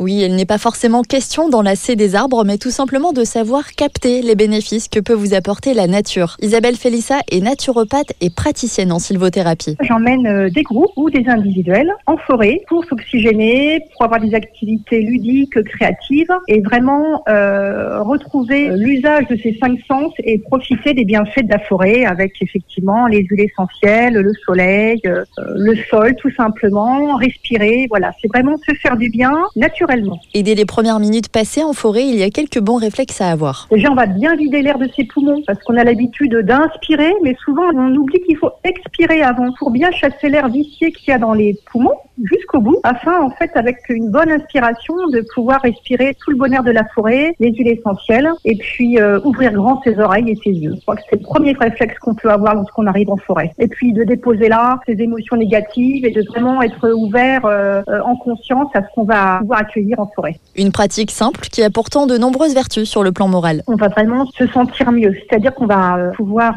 Oui, 0.00 0.22
il 0.24 0.36
n'est 0.36 0.46
pas 0.46 0.58
forcément 0.58 1.02
question 1.02 1.48
d'enlacer 1.48 1.96
des 1.96 2.14
arbres, 2.14 2.44
mais 2.44 2.56
tout 2.56 2.70
simplement 2.70 3.12
de 3.12 3.24
savoir 3.24 3.72
capter 3.72 4.22
les 4.22 4.36
bénéfices 4.36 4.86
que 4.86 5.00
peut 5.00 5.12
vous 5.12 5.34
apporter 5.34 5.74
la 5.74 5.88
nature. 5.88 6.36
Isabelle 6.40 6.76
Félissa 6.76 7.16
est 7.32 7.40
naturopathe 7.40 8.12
et 8.20 8.30
praticienne 8.30 8.92
en 8.92 9.00
sylvothérapie. 9.00 9.76
J'emmène 9.80 10.26
euh, 10.28 10.50
des 10.50 10.62
groupes 10.62 10.92
ou 10.94 11.10
des 11.10 11.28
individuels 11.28 11.92
en 12.06 12.16
forêt 12.16 12.60
pour 12.68 12.84
s'oxygéner, 12.84 13.80
pour 13.92 14.04
avoir 14.04 14.20
des 14.20 14.36
activités 14.36 15.00
ludiques, 15.00 15.60
créatives 15.64 16.32
et 16.46 16.60
vraiment 16.60 17.24
euh, 17.28 18.00
retrouver 18.00 18.70
l'usage 18.76 19.26
de 19.26 19.36
ces 19.36 19.58
cinq 19.60 19.78
sens 19.88 20.12
et 20.20 20.38
profiter 20.38 20.94
des 20.94 21.04
bienfaits 21.04 21.42
de 21.42 21.50
la 21.50 21.58
forêt 21.58 22.04
avec 22.04 22.34
effectivement 22.40 23.08
les 23.08 23.24
huiles 23.24 23.40
essentielles, 23.50 24.14
le 24.14 24.32
soleil, 24.46 25.00
euh, 25.06 25.24
le 25.56 25.74
sol 25.90 26.14
tout 26.14 26.30
simplement, 26.30 27.16
respirer. 27.16 27.86
Voilà, 27.88 28.12
c'est 28.22 28.28
vraiment 28.28 28.56
se 28.58 28.72
faire 28.74 28.96
du 28.96 29.10
bien 29.10 29.32
naturellement. 29.56 29.87
Et 30.34 30.42
dès 30.42 30.54
les 30.54 30.64
premières 30.64 31.00
minutes 31.00 31.28
passées 31.28 31.62
en 31.62 31.72
forêt, 31.72 32.06
il 32.06 32.16
y 32.16 32.22
a 32.22 32.30
quelques 32.30 32.60
bons 32.60 32.76
réflexes 32.76 33.20
à 33.20 33.30
avoir. 33.30 33.68
Déjà, 33.70 33.90
on 33.90 33.94
va 33.94 34.06
bien 34.06 34.36
vider 34.36 34.62
l'air 34.62 34.78
de 34.78 34.88
ses 34.94 35.04
poumons 35.04 35.42
parce 35.46 35.62
qu'on 35.62 35.76
a 35.76 35.84
l'habitude 35.84 36.34
d'inspirer, 36.34 37.12
mais 37.22 37.34
souvent 37.44 37.64
on 37.74 37.94
oublie 37.94 38.20
qu'il 38.20 38.36
faut 38.36 38.50
expirer 38.64 39.22
avant 39.22 39.52
pour 39.58 39.70
bien 39.70 39.90
chasser 39.90 40.28
l'air 40.28 40.48
vicié 40.48 40.92
qu'il 40.92 41.10
y 41.10 41.12
a 41.12 41.18
dans 41.18 41.32
les 41.32 41.56
poumons 41.70 41.94
jusqu'au 42.24 42.60
bout, 42.60 42.78
afin 42.82 43.20
en 43.22 43.30
fait 43.30 43.50
avec 43.54 43.76
une 43.88 44.10
bonne 44.10 44.30
inspiration 44.30 44.94
de 45.12 45.24
pouvoir 45.34 45.60
respirer 45.62 46.16
tout 46.20 46.30
le 46.30 46.36
bonheur 46.36 46.62
de 46.62 46.70
la 46.70 46.84
forêt, 46.94 47.34
les 47.38 47.52
huiles 47.52 47.68
essentielles, 47.68 48.28
et 48.44 48.56
puis 48.56 48.98
euh, 48.98 49.20
ouvrir 49.24 49.52
grand 49.52 49.80
ses 49.82 49.98
oreilles 49.98 50.30
et 50.30 50.36
ses 50.36 50.50
yeux. 50.50 50.74
Je 50.74 50.80
crois 50.82 50.96
que 50.96 51.02
c'est 51.08 51.16
le 51.16 51.22
premier 51.22 51.52
réflexe 51.52 51.98
qu'on 52.00 52.14
peut 52.14 52.30
avoir 52.30 52.54
lorsqu'on 52.54 52.86
arrive 52.86 53.10
en 53.10 53.16
forêt. 53.16 53.52
Et 53.58 53.68
puis 53.68 53.92
de 53.92 54.04
déposer 54.04 54.48
là 54.48 54.80
ses 54.86 55.00
émotions 55.00 55.36
négatives 55.36 56.04
et 56.04 56.10
de 56.10 56.22
vraiment 56.28 56.60
être 56.62 56.90
ouvert 56.90 57.44
euh, 57.44 57.82
euh, 57.88 58.00
en 58.00 58.16
conscience 58.16 58.70
à 58.74 58.82
ce 58.82 58.88
qu'on 58.94 59.04
va 59.04 59.38
pouvoir 59.40 59.60
accueillir 59.60 59.77
en 59.96 60.06
forêt. 60.14 60.36
Une 60.56 60.72
pratique 60.72 61.10
simple 61.10 61.40
qui 61.40 61.62
a 61.62 61.70
pourtant 61.70 62.06
de 62.06 62.18
nombreuses 62.18 62.54
vertus 62.54 62.88
sur 62.88 63.02
le 63.02 63.12
plan 63.12 63.28
moral. 63.28 63.62
On 63.66 63.76
va 63.76 63.88
vraiment 63.88 64.26
se 64.26 64.46
sentir 64.48 64.92
mieux, 64.92 65.14
c'est-à-dire 65.28 65.54
qu'on 65.54 65.66
va 65.66 66.10
pouvoir 66.16 66.56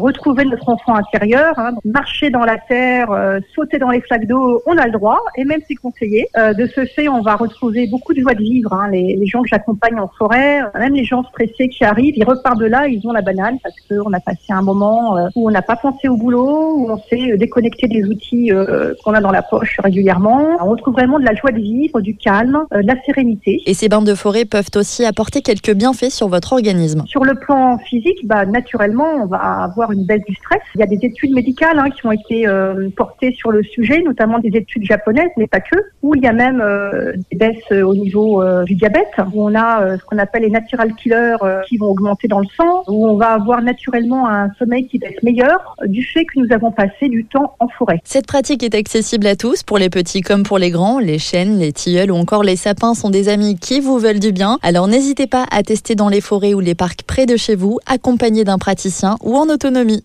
retrouver 0.00 0.44
notre 0.44 0.68
enfant 0.68 0.94
intérieur, 0.94 1.58
hein, 1.58 1.72
marcher 1.84 2.30
dans 2.30 2.44
la 2.44 2.58
terre, 2.58 3.08
sauter 3.54 3.78
dans 3.78 3.90
les 3.90 4.00
flaques 4.00 4.26
d'eau, 4.26 4.62
on 4.66 4.76
a 4.76 4.86
le 4.86 4.92
droit 4.92 5.18
et 5.36 5.44
même 5.44 5.60
c'est 5.68 5.74
conseillé. 5.74 6.26
Euh, 6.36 6.54
de 6.54 6.66
ce 6.66 6.84
fait, 6.84 7.08
on 7.08 7.22
va 7.22 7.36
retrouver 7.36 7.86
beaucoup 7.86 8.14
de 8.14 8.20
joie 8.20 8.34
de 8.34 8.42
vivre. 8.42 8.72
Hein. 8.72 8.88
Les, 8.90 9.16
les, 9.16 9.26
gens 9.26 9.42
que 9.42 9.48
j'accompagne 9.48 9.98
en 9.98 10.08
forêt, 10.08 10.62
euh, 10.62 10.78
même 10.78 10.94
les 10.94 11.04
gens 11.04 11.22
stressés 11.24 11.68
qui 11.68 11.84
arrivent, 11.84 12.14
ils 12.16 12.24
repartent 12.24 12.58
de 12.58 12.66
là, 12.66 12.86
ils 12.88 13.06
ont 13.06 13.12
la 13.12 13.22
banane 13.22 13.58
parce 13.62 13.74
qu'on 13.88 14.12
a 14.12 14.20
passé 14.20 14.50
un 14.50 14.62
moment 14.62 15.16
euh, 15.16 15.28
où 15.34 15.48
on 15.48 15.50
n'a 15.50 15.62
pas 15.62 15.76
pensé 15.76 16.08
au 16.08 16.16
boulot, 16.16 16.74
où 16.76 16.90
on 16.90 16.98
s'est 16.98 17.36
déconnecté 17.36 17.88
des 17.88 18.04
outils 18.04 18.50
qu'on 19.04 19.14
a 19.14 19.20
dans 19.20 19.30
la 19.30 19.42
poche 19.42 19.78
régulièrement. 19.82 20.56
On 20.60 20.70
retrouve 20.70 20.94
vraiment 20.94 21.18
de 21.18 21.24
la 21.24 21.34
joie 21.34 21.50
de 21.50 21.60
vivre, 21.60 22.00
du 22.00 22.16
calme, 22.16 22.61
de 22.70 22.86
la 22.86 23.00
sérénité. 23.04 23.62
Et 23.66 23.74
ces 23.74 23.88
bains 23.88 24.02
de 24.02 24.14
forêt 24.14 24.44
peuvent 24.44 24.70
aussi 24.76 25.04
apporter 25.04 25.42
quelques 25.42 25.72
bienfaits 25.72 26.10
sur 26.10 26.28
votre 26.28 26.52
organisme. 26.52 27.02
Sur 27.06 27.24
le 27.24 27.34
plan 27.34 27.78
physique, 27.78 28.26
bah, 28.26 28.46
naturellement, 28.46 29.08
on 29.22 29.26
va 29.26 29.38
avoir 29.38 29.92
une 29.92 30.04
baisse 30.04 30.24
du 30.26 30.34
stress. 30.34 30.60
Il 30.74 30.80
y 30.80 30.84
a 30.84 30.86
des 30.86 30.98
études 31.02 31.32
médicales 31.32 31.78
hein, 31.78 31.90
qui 31.90 32.06
ont 32.06 32.12
été 32.12 32.46
portées 32.96 33.32
sur 33.32 33.50
le 33.50 33.62
sujet, 33.62 34.02
notamment 34.02 34.38
des 34.38 34.56
études 34.56 34.84
japonaise, 34.84 35.30
mais 35.36 35.46
pas 35.46 35.60
que, 35.60 35.76
où 36.02 36.14
il 36.14 36.22
y 36.22 36.26
a 36.26 36.32
même 36.32 36.60
euh, 36.60 37.12
des 37.30 37.38
baisses 37.38 37.56
euh, 37.70 37.82
au 37.82 37.94
niveau 37.94 38.42
euh, 38.42 38.64
du 38.64 38.74
diabète, 38.74 39.12
où 39.32 39.44
on 39.44 39.54
a 39.54 39.96
ce 39.96 40.04
qu'on 40.04 40.18
appelle 40.18 40.42
les 40.42 40.50
natural 40.50 40.94
killers 40.94 41.36
qui 41.66 41.76
vont 41.76 41.86
augmenter 41.86 42.28
dans 42.28 42.40
le 42.40 42.46
sang, 42.56 42.82
où 42.88 43.06
on 43.06 43.16
va 43.16 43.30
avoir 43.30 43.62
naturellement 43.62 44.28
un 44.28 44.48
sommeil 44.58 44.86
qui 44.86 44.98
va 44.98 45.08
être 45.08 45.22
meilleur 45.22 45.76
du 45.86 46.04
fait 46.04 46.24
que 46.24 46.40
nous 46.40 46.52
avons 46.52 46.70
passé 46.70 47.08
du 47.08 47.24
temps 47.24 47.54
en 47.60 47.68
forêt. 47.68 48.00
Cette 48.04 48.26
pratique 48.26 48.62
est 48.62 48.74
accessible 48.74 49.26
à 49.26 49.36
tous, 49.36 49.62
pour 49.62 49.78
les 49.78 49.90
petits 49.90 50.20
comme 50.20 50.42
pour 50.42 50.58
les 50.58 50.70
grands. 50.70 50.98
Les 50.98 51.18
chênes, 51.18 51.58
les 51.58 51.72
tilleuls 51.72 52.10
ou 52.10 52.16
encore 52.16 52.42
les 52.52 52.56
sapins 52.56 52.92
sont 52.92 53.08
des 53.08 53.30
amis 53.30 53.56
qui 53.56 53.80
vous 53.80 53.98
veulent 53.98 54.20
du 54.20 54.30
bien. 54.30 54.58
Alors 54.60 54.86
n'hésitez 54.86 55.26
pas 55.26 55.46
à 55.50 55.62
tester 55.62 55.94
dans 55.94 56.10
les 56.10 56.20
forêts 56.20 56.52
ou 56.52 56.60
les 56.60 56.74
parcs 56.74 57.02
près 57.02 57.24
de 57.24 57.38
chez 57.38 57.54
vous, 57.54 57.78
accompagné 57.86 58.44
d'un 58.44 58.58
praticien 58.58 59.16
ou 59.22 59.38
en 59.38 59.48
autonomie. 59.48 60.04